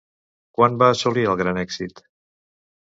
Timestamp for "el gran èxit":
1.33-2.05